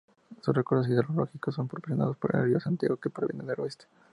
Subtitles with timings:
[0.41, 3.85] Sus recursos hidrológicos son proporcionados por el río Santiago, que proviene del oeste.